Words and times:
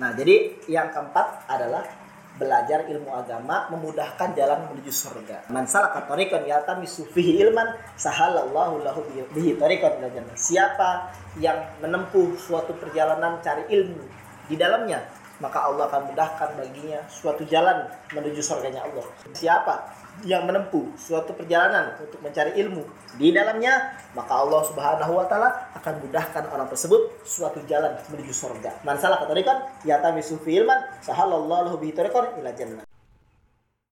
Nah, 0.00 0.16
jadi 0.16 0.56
yang 0.70 0.88
keempat 0.88 1.50
adalah 1.50 1.84
belajar 2.40 2.88
ilmu 2.88 3.12
agama 3.12 3.68
memudahkan 3.68 4.32
jalan 4.32 4.64
menuju 4.72 4.88
surga. 4.88 5.52
Man 5.52 5.68
salaka 5.68 6.08
tariqan 6.08 6.48
yaltamisu 6.48 7.12
ilman 7.12 7.76
sahalallahu 8.00 8.80
lahu 8.80 9.04
bihi 9.36 9.60
tariqan. 9.60 10.00
Siapa 10.32 11.12
yang 11.36 11.60
menempuh 11.84 12.32
suatu 12.40 12.72
perjalanan 12.80 13.36
cari 13.44 13.68
ilmu 13.68 14.04
di 14.48 14.56
dalamnya, 14.56 15.04
maka 15.44 15.68
Allah 15.68 15.92
akan 15.92 16.08
mudahkan 16.08 16.56
baginya 16.56 17.04
suatu 17.12 17.44
jalan 17.44 17.84
menuju 18.16 18.40
surganya 18.40 18.80
Allah. 18.80 19.04
Siapa 19.36 19.74
yang 20.22 20.46
menempuh 20.46 20.94
suatu 20.94 21.34
perjalanan 21.34 21.96
untuk 21.98 22.20
mencari 22.20 22.54
ilmu 22.60 22.84
di 23.16 23.32
dalamnya, 23.32 23.96
maka 24.12 24.32
Allah 24.38 24.62
Subhanahu 24.68 25.12
wa 25.16 25.26
taala 25.26 25.72
akan 25.74 26.04
mudahkan 26.04 26.44
orang 26.52 26.68
tersebut 26.68 27.24
suatu 27.24 27.64
jalan 27.64 27.96
menuju 28.12 28.30
surga. 28.30 28.84
Man 28.86 29.00
salaka 29.00 29.26
tariqan 29.26 29.82
yatamisu 29.88 30.38
fi 30.44 30.62
ilman 30.62 30.78
sahalallahu 31.02 31.72
lahu 31.72 31.76
bihi 31.80 31.96
tariqan 31.96 32.38
ila 32.38 32.52
jannah. 32.52 32.91